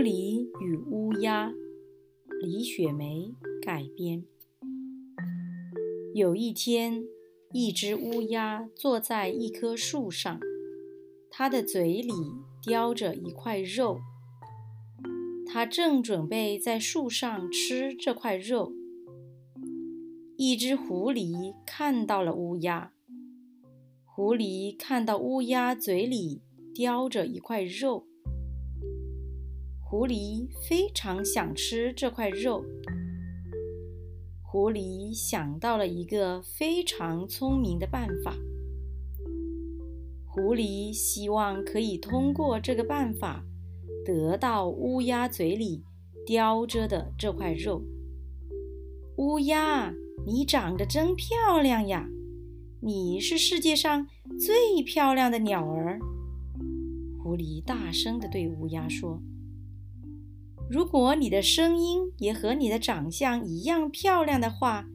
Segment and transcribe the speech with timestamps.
[0.00, 1.52] 狐狸与乌鸦，
[2.40, 4.24] 李雪梅改编。
[6.14, 7.04] 有一天，
[7.52, 10.40] 一只乌鸦坐在一棵树上，
[11.28, 12.14] 它的嘴里
[12.62, 13.98] 叼着一块肉，
[15.46, 18.72] 它正准备在树上吃这块肉。
[20.38, 22.94] 一只狐狸看到了乌鸦，
[24.06, 26.40] 狐狸看到乌鸦嘴里
[26.74, 28.06] 叼着一块肉。
[29.90, 32.64] 狐狸非常想吃这块肉。
[34.40, 38.36] 狐狸想到了一个非常聪明的办法。
[40.24, 43.42] 狐狸希望可以通过这个办法
[44.06, 45.82] 得到乌鸦嘴里
[46.24, 47.82] 叼着的这块肉。
[49.16, 49.92] 乌鸦，
[50.24, 52.08] 你长得真漂亮呀！
[52.80, 54.06] 你是世界上
[54.38, 55.98] 最漂亮的鸟儿。
[57.20, 59.20] 狐狸大声地对乌鸦说。
[60.70, 64.86] 如果你的声音也和你的长相一样漂亮的话，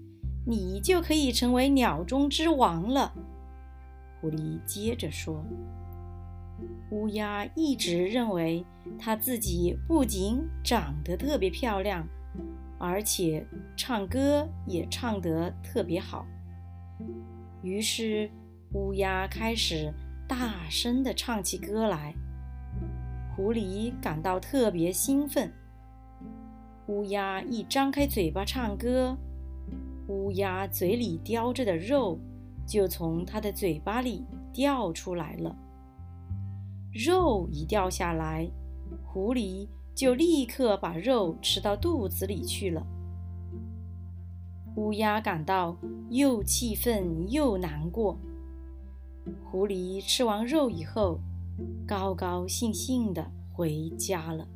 [0.48, 3.14] 你就可以成为鸟中之王了。
[4.22, 5.44] 狐狸接着说
[6.92, 8.66] ：“乌鸦一直认为
[8.98, 12.08] 它自己不仅长得特别漂亮，
[12.80, 16.26] 而且唱歌也唱得特别好。
[17.62, 18.32] 于是，
[18.72, 19.94] 乌鸦开始
[20.26, 22.16] 大声地唱起歌来。
[23.36, 25.52] 狐狸感到特别兴奋。”
[26.88, 29.18] 乌鸦一张开嘴巴唱歌，
[30.08, 32.20] 乌鸦嘴里叼着的肉
[32.68, 35.56] 就从它的嘴巴里掉出来了。
[36.94, 38.48] 肉一掉下来，
[39.04, 42.86] 狐狸就立刻把肉吃到肚子里去了。
[44.76, 45.76] 乌鸦感到
[46.12, 48.20] 又气愤又难过。
[49.44, 51.20] 狐狸吃完肉以后，
[51.88, 54.48] 高高兴兴地回家了。